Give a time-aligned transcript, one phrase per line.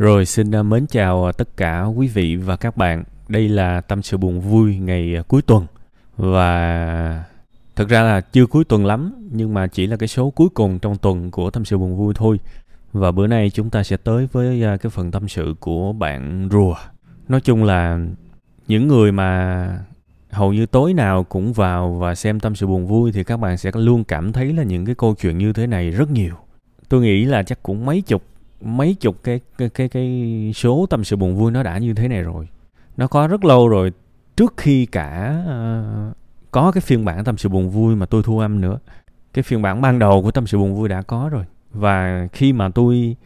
[0.00, 3.04] Rồi xin à, mến chào à, tất cả quý vị và các bạn.
[3.28, 5.66] Đây là tâm sự buồn vui ngày à, cuối tuần
[6.16, 7.24] và
[7.76, 10.78] thực ra là chưa cuối tuần lắm, nhưng mà chỉ là cái số cuối cùng
[10.78, 12.40] trong tuần của tâm sự buồn vui thôi.
[12.92, 16.74] Và bữa nay chúng ta sẽ tới với cái phần tâm sự của bạn rùa.
[17.28, 17.98] Nói chung là
[18.68, 19.68] những người mà
[20.30, 23.58] hầu như tối nào cũng vào và xem tâm sự buồn vui thì các bạn
[23.58, 26.34] sẽ luôn cảm thấy là những cái câu chuyện như thế này rất nhiều.
[26.88, 28.22] Tôi nghĩ là chắc cũng mấy chục
[28.60, 32.08] mấy chục cái cái cái cái số tâm sự buồn vui nó đã như thế
[32.08, 32.48] này rồi.
[32.96, 33.92] Nó có rất lâu rồi.
[34.36, 36.16] Trước khi cả uh,
[36.50, 38.78] có cái phiên bản tâm sự buồn vui mà tôi thu âm nữa
[39.34, 41.44] cái phiên bản ban đầu của tâm sự buồn vui đã có rồi.
[41.72, 43.16] Và khi mà tôi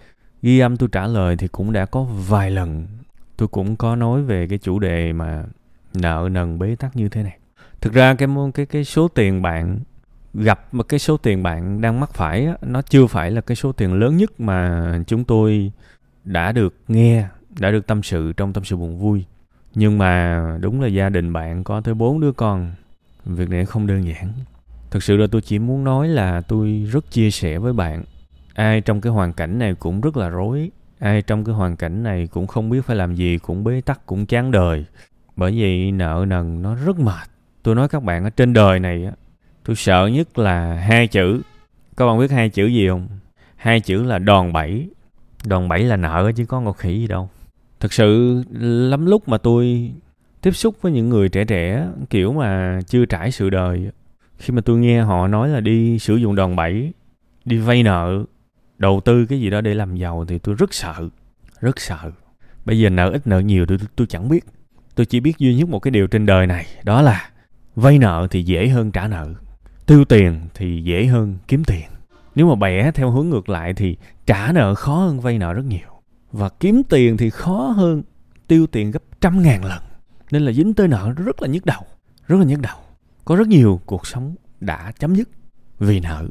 [0.42, 2.86] ghi âm tôi trả lời thì cũng đã có vài lần.
[3.36, 5.44] Tôi cũng có nói về cái chủ đề mà
[5.94, 7.38] nợ nần bế tắc như thế này.
[7.80, 9.78] Thực ra cái cái cái số tiền bạn
[10.34, 13.56] gặp một cái số tiền bạn đang mắc phải á, nó chưa phải là cái
[13.56, 15.72] số tiền lớn nhất mà chúng tôi
[16.24, 17.26] đã được nghe
[17.60, 19.24] đã được tâm sự trong tâm sự buồn vui.
[19.74, 22.72] Nhưng mà đúng là gia đình bạn có tới bốn đứa con
[23.24, 24.32] việc này không đơn giản.
[24.90, 28.04] Thực sự là tôi chỉ muốn nói là tôi rất chia sẻ với bạn.
[28.54, 32.02] Ai trong cái hoàn cảnh này cũng rất là rối ai trong cái hoàn cảnh
[32.02, 34.84] này cũng không biết phải làm gì cũng bế tắc cũng chán đời.
[35.36, 37.28] Bởi vì nợ nần nó rất mệt.
[37.62, 39.12] Tôi nói các bạn ở trên đời này á
[39.64, 41.42] tôi sợ nhất là hai chữ.
[41.96, 43.08] Các bạn biết hai chữ gì không?
[43.56, 44.90] Hai chữ là đòn bẩy.
[45.44, 47.30] Đòn bẩy là nợ chứ có ngọc khỉ gì đâu.
[47.80, 48.42] Thực sự
[48.90, 49.92] lắm lúc mà tôi
[50.42, 53.90] tiếp xúc với những người trẻ trẻ kiểu mà chưa trải sự đời
[54.38, 56.92] khi mà tôi nghe họ nói là đi sử dụng đòn bẩy
[57.44, 58.24] đi vay nợ
[58.78, 61.08] đầu tư cái gì đó để làm giàu thì tôi rất sợ
[61.60, 62.10] rất sợ.
[62.64, 64.44] Bây giờ nợ ít nợ nhiều tôi, tôi, tôi chẳng biết.
[64.94, 67.30] Tôi chỉ biết duy nhất một cái điều trên đời này đó là
[67.76, 69.34] vay nợ thì dễ hơn trả nợ
[69.86, 71.84] tiêu tiền thì dễ hơn kiếm tiền.
[72.34, 73.96] Nếu mà bẻ theo hướng ngược lại thì
[74.26, 75.88] trả nợ khó hơn vay nợ rất nhiều.
[76.32, 78.02] Và kiếm tiền thì khó hơn
[78.48, 79.82] tiêu tiền gấp trăm ngàn lần.
[80.30, 81.82] Nên là dính tới nợ rất là nhức đầu,
[82.26, 82.76] rất là nhức đầu.
[83.24, 85.28] Có rất nhiều cuộc sống đã chấm dứt
[85.78, 86.26] vì nợ.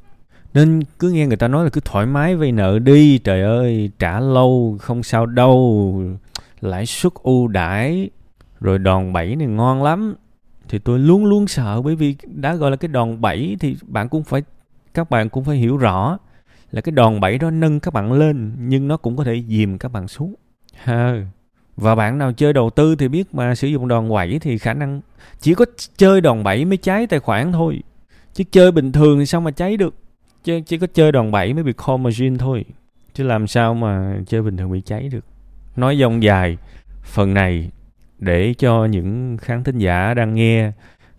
[0.54, 3.92] Nên cứ nghe người ta nói là cứ thoải mái vay nợ đi, trời ơi,
[4.00, 6.02] trả lâu, không sao đâu,
[6.62, 8.10] lãi suất ưu đãi,
[8.60, 10.16] rồi đòn bẩy này ngon lắm
[10.70, 14.10] thì tôi luôn luôn sợ bởi vì đã gọi là cái đòn bẩy thì bạn
[14.10, 14.44] cũng phải
[14.94, 16.18] các bạn cũng phải hiểu rõ
[16.72, 19.78] là cái đòn bẩy đó nâng các bạn lên nhưng nó cũng có thể dìm
[19.78, 20.34] các bạn xuống.
[20.76, 21.26] Ha.
[21.78, 24.74] Và bạn nào chơi đầu tư thì biết mà sử dụng đòn bẩy thì khả
[24.74, 25.02] năng
[25.40, 25.66] chỉ có
[25.98, 27.84] chơi đòn bẩy mới cháy tài khoản thôi.
[28.34, 29.96] Chứ chơi bình thường thì sao mà cháy được?
[30.44, 32.66] Chứ chỉ có chơi đòn bẩy mới bị call machine thôi.
[33.14, 35.26] Chứ làm sao mà chơi bình thường bị cháy được?
[35.76, 36.58] Nói dông dài
[37.04, 37.72] phần này
[38.24, 40.72] để cho những khán thính giả đang nghe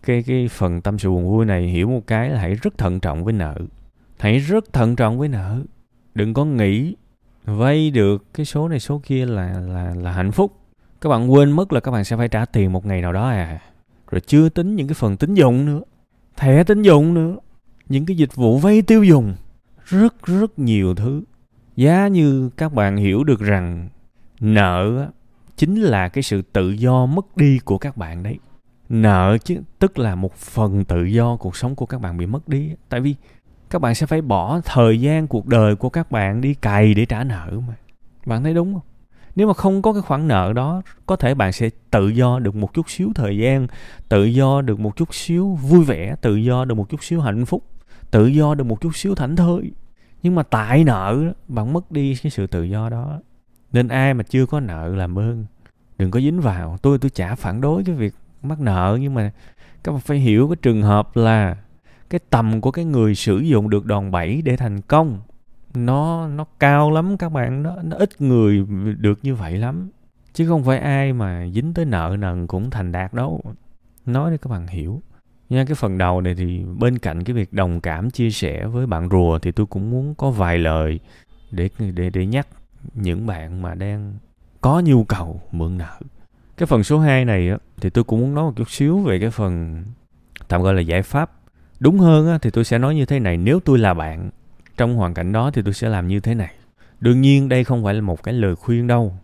[0.02, 3.00] cái cái phần tâm sự buồn vui này hiểu một cái là hãy rất thận
[3.00, 3.54] trọng với nợ.
[4.18, 5.60] Hãy rất thận trọng với nợ.
[6.14, 6.94] Đừng có nghĩ
[7.44, 10.52] vay được cái số này số kia là là là hạnh phúc.
[11.00, 13.28] Các bạn quên mất là các bạn sẽ phải trả tiền một ngày nào đó
[13.28, 13.60] à.
[14.10, 15.80] Rồi chưa tính những cái phần tín dụng nữa,
[16.36, 17.36] thẻ tín dụng nữa,
[17.88, 19.34] những cái dịch vụ vay tiêu dùng,
[19.84, 21.22] rất rất nhiều thứ.
[21.76, 23.88] Giá như các bạn hiểu được rằng
[24.40, 25.08] nợ
[25.56, 28.38] chính là cái sự tự do mất đi của các bạn đấy.
[28.88, 32.48] Nợ chứ, tức là một phần tự do cuộc sống của các bạn bị mất
[32.48, 32.70] đi.
[32.88, 33.14] Tại vì
[33.70, 37.04] các bạn sẽ phải bỏ thời gian cuộc đời của các bạn đi cày để
[37.04, 37.74] trả nợ mà.
[38.26, 38.82] Bạn thấy đúng không?
[39.36, 42.56] Nếu mà không có cái khoản nợ đó, có thể bạn sẽ tự do được
[42.56, 43.66] một chút xíu thời gian,
[44.08, 47.46] tự do được một chút xíu vui vẻ, tự do được một chút xíu hạnh
[47.46, 47.64] phúc,
[48.10, 49.72] tự do được một chút xíu thảnh thơi.
[50.22, 53.20] Nhưng mà tại nợ, bạn mất đi cái sự tự do đó
[53.74, 55.44] nên ai mà chưa có nợ làm ơn.
[55.98, 56.78] Đừng có dính vào.
[56.82, 59.32] Tôi tôi chả phản đối cái việc mắc nợ, nhưng mà
[59.84, 61.56] các bạn phải hiểu cái trường hợp là
[62.10, 65.20] cái tầm của cái người sử dụng được đòn bẩy để thành công,
[65.74, 67.62] nó nó cao lắm các bạn.
[67.62, 68.66] Nó nó ít người
[68.98, 69.90] được như vậy lắm.
[70.32, 73.40] Chứ không phải ai mà dính tới nợ nần cũng thành đạt đâu.
[74.06, 75.02] Nói để các bạn hiểu.
[75.48, 78.86] Nha, cái phần đầu này thì bên cạnh cái việc đồng cảm, chia sẻ với
[78.86, 81.00] bạn rùa thì tôi cũng muốn có vài lời
[81.50, 82.48] để để để nhắc
[82.94, 84.14] những bạn mà đang
[84.60, 86.00] có nhu cầu mượn nợ.
[86.56, 89.18] Cái phần số 2 này á, thì tôi cũng muốn nói một chút xíu về
[89.20, 89.84] cái phần
[90.48, 91.30] tạm gọi là giải pháp.
[91.80, 94.30] Đúng hơn á, thì tôi sẽ nói như thế này nếu tôi là bạn
[94.76, 96.54] trong hoàn cảnh đó thì tôi sẽ làm như thế này.
[97.00, 99.14] Đương nhiên đây không phải là một cái lời khuyên đâu.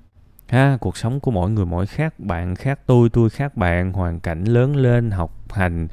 [0.49, 4.20] Ha cuộc sống của mỗi người mỗi khác bạn khác tôi tôi khác bạn hoàn
[4.20, 5.88] cảnh lớn lên học hành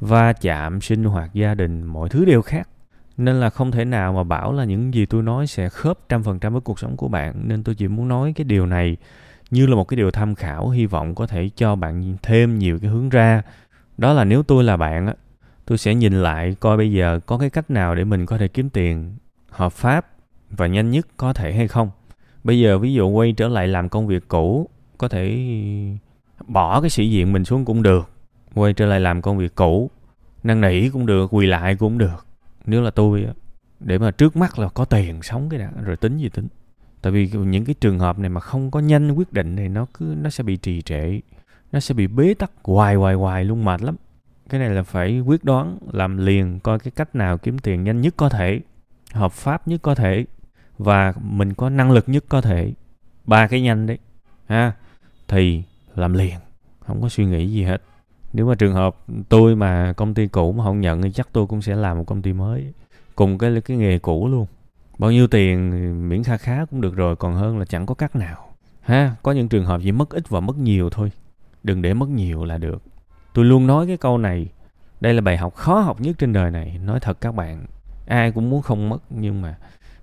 [0.00, 2.68] va chạm sinh hoạt gia đình mọi thứ đều khác
[3.18, 6.22] nên là không thể nào mà bảo là những gì tôi nói sẽ khớp trăm
[6.22, 7.34] phần trăm với cuộc sống của bạn.
[7.44, 8.96] Nên tôi chỉ muốn nói cái điều này
[9.50, 12.78] như là một cái điều tham khảo, hy vọng có thể cho bạn thêm nhiều
[12.78, 13.42] cái hướng ra.
[13.98, 15.14] Đó là nếu tôi là bạn á,
[15.66, 18.48] tôi sẽ nhìn lại coi bây giờ có cái cách nào để mình có thể
[18.48, 19.16] kiếm tiền
[19.50, 20.06] hợp pháp
[20.50, 21.90] và nhanh nhất có thể hay không.
[22.44, 24.68] Bây giờ ví dụ quay trở lại làm công việc cũ,
[24.98, 25.38] có thể
[26.46, 28.10] bỏ cái sĩ diện mình xuống cũng được.
[28.54, 29.90] Quay trở lại làm công việc cũ,
[30.42, 32.27] năn nỉ cũng được, quỳ lại cũng được
[32.66, 33.26] nếu là tôi
[33.80, 36.48] để mà trước mắt là có tiền sống cái đã, rồi tính gì tính.
[37.02, 39.86] Tại vì những cái trường hợp này mà không có nhanh quyết định thì nó
[39.94, 41.20] cứ, nó sẽ bị trì trệ,
[41.72, 43.96] nó sẽ bị bế tắc hoài hoài hoài luôn, mệt lắm.
[44.48, 48.00] Cái này là phải quyết đoán, làm liền, coi cái cách nào kiếm tiền nhanh
[48.00, 48.60] nhất có thể,
[49.12, 50.24] hợp pháp nhất có thể,
[50.78, 52.72] và mình có năng lực nhất có thể.
[53.24, 53.98] Ba cái nhanh đấy,
[54.46, 54.72] ha,
[55.28, 55.62] thì
[55.94, 56.38] làm liền,
[56.80, 57.82] không có suy nghĩ gì hết
[58.32, 58.96] nếu mà trường hợp
[59.28, 62.04] tôi mà công ty cũ mà không nhận thì chắc tôi cũng sẽ làm một
[62.04, 62.72] công ty mới,
[63.14, 64.46] cùng cái cái nghề cũ luôn.
[64.98, 68.16] Bao nhiêu tiền miễn kha khá cũng được rồi, còn hơn là chẳng có cắt
[68.16, 68.48] nào.
[68.80, 71.12] Ha, có những trường hợp chỉ mất ít và mất nhiều thôi.
[71.62, 72.82] Đừng để mất nhiều là được.
[73.34, 74.48] Tôi luôn nói cái câu này.
[75.00, 76.80] Đây là bài học khó học nhất trên đời này.
[76.84, 77.66] Nói thật các bạn,
[78.06, 79.56] ai cũng muốn không mất, nhưng mà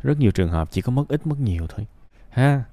[0.04, 1.88] rất nhiều trường hợp chỉ có mất ít, mất nhiều thôi.
[2.30, 2.64] Ha,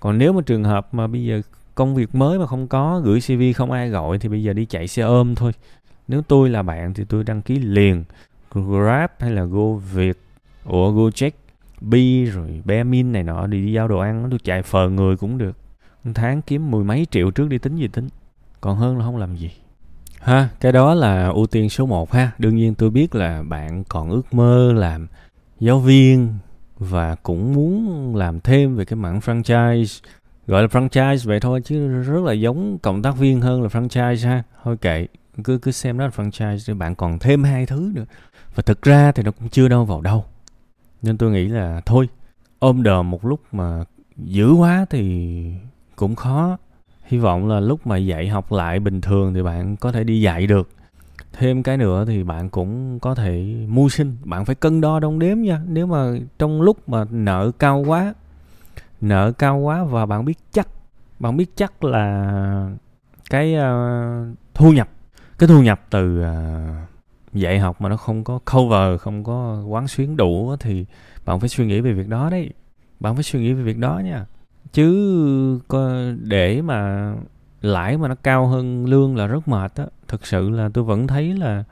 [0.00, 1.42] còn nếu mà trường hợp mà bây giờ
[1.80, 4.64] công việc mới mà không có gửi cv không ai gọi thì bây giờ đi
[4.64, 5.52] chạy xe ôm thôi.
[6.08, 8.04] Nếu tôi là bạn thì tôi đăng ký liền.
[8.54, 10.18] Grab hay là go việt?
[10.64, 11.30] Ủa gojek
[11.80, 15.38] bi rồi bemin này nọ đi, đi giao đồ ăn tôi chạy phờ người cũng
[15.38, 15.56] được.
[16.04, 18.08] Một tháng kiếm mười mấy triệu trước đi tính gì tính.
[18.60, 19.50] Còn hơn là không làm gì.
[20.18, 22.30] Ha cái đó là ưu tiên số 1 ha.
[22.38, 25.06] Đương nhiên tôi biết là bạn còn ước mơ làm
[25.60, 26.34] giáo viên
[26.78, 30.00] và cũng muốn làm thêm về cái mảng franchise
[30.50, 34.28] gọi là franchise vậy thôi, chứ rất là giống cộng tác viên hơn là franchise
[34.28, 34.42] ha.
[34.64, 35.06] Thôi kệ,
[35.44, 38.04] cứ cứ xem đó là franchise thì bạn còn thêm hai thứ nữa.
[38.54, 40.24] Và thực ra thì nó cũng chưa đâu vào đâu.
[41.02, 42.08] Nên tôi nghĩ là thôi,
[42.58, 43.84] ôm đờm một lúc mà
[44.16, 45.44] dữ quá thì
[45.96, 46.58] cũng khó.
[47.02, 50.20] Hy vọng là lúc mà dạy học lại bình thường thì bạn có thể đi
[50.20, 50.70] dạy được.
[51.32, 55.18] Thêm cái nữa thì bạn cũng có thể mưu sinh, bạn phải cân đo đong
[55.18, 55.60] đếm nha.
[55.68, 58.14] Nếu mà trong lúc mà nợ cao quá
[59.00, 60.68] nợ cao quá và bạn biết chắc
[61.18, 62.70] bạn biết chắc là
[63.30, 64.88] cái uh, thu nhập
[65.38, 66.90] cái thu nhập từ uh,
[67.32, 70.86] dạy học mà nó không có cover không có quán xuyến đủ thì
[71.24, 72.50] bạn phải suy nghĩ về việc đó đấy.
[73.00, 74.26] Bạn phải suy nghĩ về việc đó nha.
[74.72, 75.60] Chứ
[76.22, 77.12] để mà
[77.60, 79.86] lãi mà nó cao hơn lương là rất mệt á.
[80.08, 81.64] Thực sự là tôi vẫn thấy là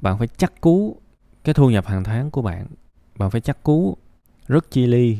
[0.00, 0.96] bạn phải chắc cú
[1.44, 2.66] cái thu nhập hàng tháng của bạn.
[3.18, 3.96] Bạn phải chắc cú
[4.48, 5.18] rất chi ly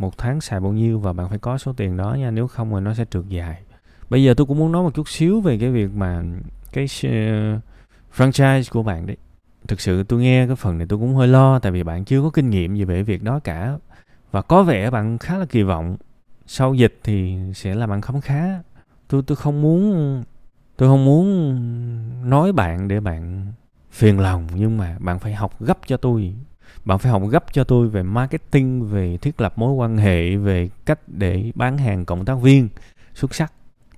[0.00, 2.70] một tháng xài bao nhiêu và bạn phải có số tiền đó nha nếu không
[2.70, 3.62] thì nó sẽ trượt dài.
[4.10, 6.22] Bây giờ tôi cũng muốn nói một chút xíu về cái việc mà
[6.72, 7.62] cái uh,
[8.16, 9.16] franchise của bạn đấy.
[9.68, 12.22] Thực sự tôi nghe cái phần này tôi cũng hơi lo tại vì bạn chưa
[12.22, 13.78] có kinh nghiệm gì về việc đó cả.
[14.30, 15.96] Và có vẻ bạn khá là kỳ vọng.
[16.46, 18.62] Sau dịch thì sẽ làm bạn khấm khá.
[19.08, 20.24] Tôi tôi không muốn
[20.76, 23.52] tôi không muốn nói bạn để bạn
[23.90, 26.34] phiền lòng nhưng mà bạn phải học gấp cho tôi
[26.84, 30.68] bạn phải học gấp cho tôi về marketing, về thiết lập mối quan hệ, về
[30.86, 32.68] cách để bán hàng cộng tác viên
[33.14, 33.52] xuất sắc.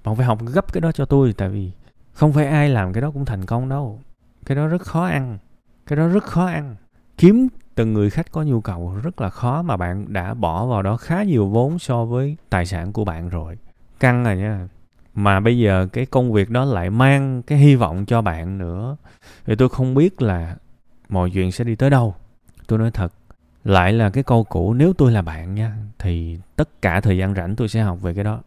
[0.04, 1.70] Bạn phải học gấp cái đó cho tôi, tại vì
[2.12, 4.00] không phải ai làm cái đó cũng thành công đâu.
[4.46, 5.38] Cái đó rất khó ăn,
[5.86, 6.76] cái đó rất khó ăn.
[7.19, 10.82] Kiếm từng người khách có nhu cầu rất là khó mà bạn đã bỏ vào
[10.82, 13.58] đó khá nhiều vốn so với tài sản của bạn rồi.
[14.00, 14.69] Căng rồi nha.
[15.14, 18.96] Mà bây giờ cái công việc đó lại mang cái hy vọng cho bạn nữa.
[19.44, 20.56] Thì tôi không biết là
[21.08, 22.14] mọi chuyện sẽ đi tới đâu
[22.66, 23.12] tôi nói thật,
[23.64, 27.34] lại là cái câu cũ, nếu tôi là bạn nha, thì tất cả thời gian
[27.34, 28.40] rảnh tôi sẽ học về cái đó.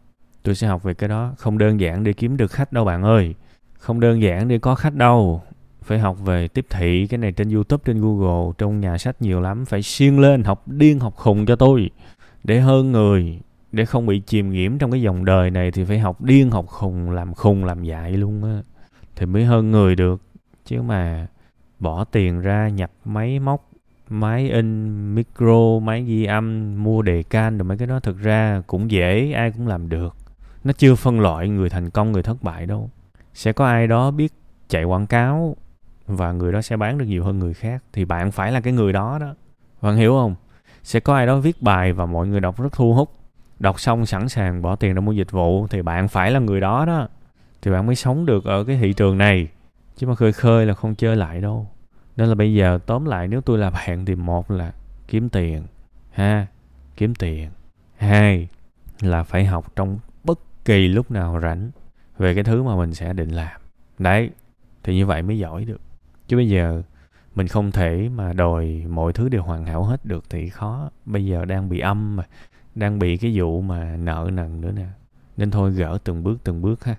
[0.44, 1.34] Tôi sẽ học về cái đó.
[1.38, 3.36] Không đơn giản để kiếm được khách đâu bạn ơi.
[3.80, 5.42] Không đơn giản để có khách đâu.
[5.84, 9.42] Phải học về tiếp thị, cái này trên youtube, trên google, trong nhà sách nhiều
[9.42, 9.66] lắm.
[9.66, 11.90] Phải siêng lên, học điên, học khùng cho tôi.
[12.44, 13.40] Để hơn người,
[13.72, 16.68] để không bị chìm nghiễm trong cái dòng đời này thì phải học điên, học
[16.68, 18.62] khùng, làm khùng, làm dại luôn á.
[19.16, 20.22] Thì mới hơn người được.
[20.66, 21.28] Chứ mà
[21.80, 23.70] bỏ tiền ra, nhập máy móc
[24.10, 28.00] máy in, micro, máy ghi âm, mua đề can rồi mấy cái đó.
[28.00, 30.16] Thực ra cũng dễ, ai cũng làm được.
[30.64, 32.90] Nó chưa phân loại người thành công, người thất bại đâu.
[33.34, 34.34] Sẽ có ai đó biết
[34.70, 35.56] chạy quảng cáo
[36.08, 38.74] và người đó sẽ bán được nhiều hơn người khác, thì bạn phải là cái
[38.74, 39.36] người đó đó.
[39.82, 40.36] Bạn hiểu không?
[40.84, 43.10] Sẽ có ai đó viết bài và mọi người đọc rất thu hút.
[43.60, 46.62] Đọc xong sẵn sàng bỏ tiền ra mua dịch vụ, thì bạn phải là người
[46.62, 47.08] đó đó.
[47.62, 49.48] Thì bạn mới sống được ở cái thị trường này.
[49.98, 51.68] Chứ mà khơi khơi là không chơi lại đâu
[52.18, 54.74] nên là bây giờ tóm lại nếu tôi là bạn thì một là
[55.08, 55.64] kiếm tiền,
[56.12, 56.48] ha,
[56.98, 57.50] kiếm tiền.
[57.98, 58.48] Hai
[59.02, 61.72] là phải học trong bất kỳ lúc nào rảnh
[62.18, 63.62] về cái thứ mà mình sẽ định làm.
[64.00, 64.30] Đấy,
[64.84, 65.82] thì như vậy mới giỏi được.
[66.28, 66.82] Chứ bây giờ
[67.36, 70.90] mình không thể mà đòi mọi thứ đều hoàn hảo hết được thì khó.
[71.06, 72.24] Bây giờ đang bị âm mà,
[72.76, 74.88] đang bị cái vụ mà nợ nần nữa nè.
[75.38, 76.96] Nên thôi gỡ từng bước từng bước ha.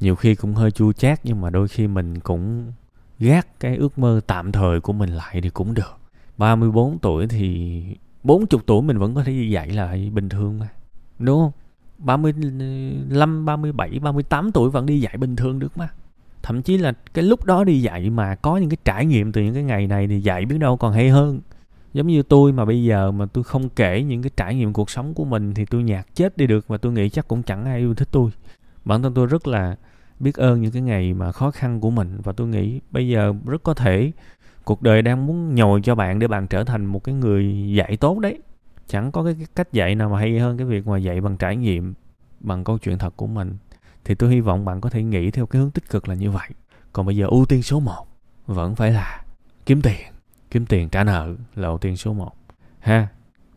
[0.00, 2.72] Nhiều khi cũng hơi chua chát nhưng mà đôi khi mình cũng
[3.18, 5.96] gác cái ước mơ tạm thời của mình lại thì cũng được.
[6.38, 7.82] 34 tuổi thì
[8.22, 10.68] 40 tuổi mình vẫn có thể dạy lại bình thường mà
[11.18, 11.52] đúng không?
[11.98, 15.88] 35, 37, 38 tuổi vẫn đi dạy bình thường được mà.
[16.42, 19.42] Thậm chí là cái lúc đó đi dạy mà có những cái trải nghiệm từ
[19.42, 21.40] những cái ngày này thì dạy biết đâu còn hay hơn.
[21.92, 24.90] Giống như tôi mà bây giờ mà tôi không kể những cái trải nghiệm cuộc
[24.90, 27.64] sống của mình thì tôi nhạt chết đi được và tôi nghĩ chắc cũng chẳng
[27.64, 28.30] ai yêu thích tôi.
[28.84, 29.76] Bản thân tôi rất là
[30.20, 32.18] biết ơn những cái ngày mà khó khăn của mình.
[32.24, 34.12] Và tôi nghĩ bây giờ rất có thể
[34.64, 37.96] cuộc đời đang muốn nhồi cho bạn để bạn trở thành một cái người dạy
[37.96, 38.38] tốt đấy.
[38.88, 41.56] Chẳng có cái cách dạy nào mà hay hơn cái việc mà dạy bằng trải
[41.56, 41.94] nghiệm,
[42.40, 43.56] bằng câu chuyện thật của mình.
[44.04, 46.30] Thì tôi hy vọng bạn có thể nghĩ theo cái hướng tích cực là như
[46.30, 46.48] vậy.
[46.92, 48.06] Còn bây giờ ưu tiên số 1
[48.46, 49.24] vẫn phải là
[49.66, 50.12] kiếm tiền.
[50.50, 52.32] Kiếm tiền trả nợ là ưu tiên số 1
[52.78, 53.08] ha,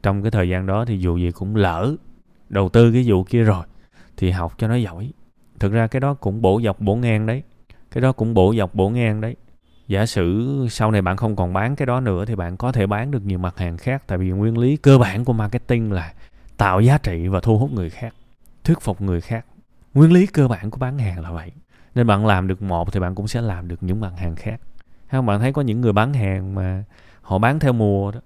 [0.04, 1.96] trong cái thời gian đó thì dù gì cũng lỡ
[2.50, 3.66] đầu tư cái vụ kia rồi
[4.18, 5.12] thì học cho nó giỏi
[5.60, 7.44] thực ra cái đó cũng bổ dọc bổ ngang đấy.
[7.92, 9.36] Cái đó cũng bổ dọc bổ ngang đấy.
[9.88, 12.88] Giả sử sau này bạn không còn bán cái đó nữa thì bạn có thể
[12.88, 14.04] bán được nhiều mặt hàng khác.
[14.08, 16.14] Tại vì nguyên lý cơ bản của marketing là
[16.58, 18.14] tạo giá trị và thu hút người khác,
[18.64, 19.46] thuyết phục người khác.
[19.94, 21.52] Nguyên lý cơ bản của bán hàng là vậy.
[21.96, 24.62] Nên bạn làm được một thì bạn cũng sẽ làm được những mặt hàng khác.
[25.12, 25.26] Không?
[25.26, 26.84] Bạn thấy có những người bán hàng mà
[27.22, 28.20] họ bán theo mùa đó.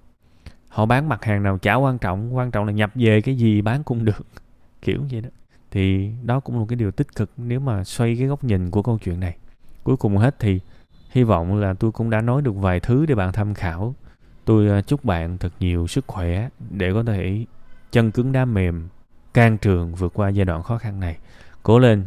[0.70, 2.36] Họ bán mặt hàng nào chả quan trọng.
[2.36, 4.26] Quan trọng là nhập về cái gì bán cũng được.
[4.82, 5.30] Kiểu vậy đó
[5.74, 8.72] thì đó cũng là một cái điều tích cực nếu mà xoay cái góc nhìn
[8.72, 9.38] của câu chuyện này.
[9.84, 10.60] Cuối cùng hết thì
[11.10, 13.96] hy vọng là tôi cũng đã nói được vài thứ để bạn tham khảo.
[14.46, 17.46] Tôi à, chúc bạn thật nhiều sức khỏe để có thể
[17.92, 18.88] chân cứng đá mềm,
[19.34, 21.18] can trường vượt qua giai đoạn khó khăn này.
[21.64, 22.06] Cố lên,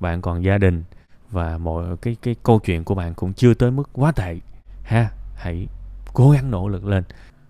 [0.00, 0.84] bạn còn gia đình
[1.30, 4.38] và mọi cái cái câu chuyện của bạn cũng chưa tới mức quá tệ
[4.82, 5.10] ha.
[5.36, 5.66] Hãy
[6.14, 7.04] cố gắng nỗ lực lên.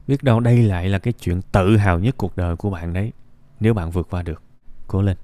[0.06, 3.12] Biết đâu đây lại là cái chuyện tự hào nhất cuộc đời của bạn đấy,
[3.60, 4.42] nếu bạn vượt qua được.
[4.86, 5.16] Cố lên.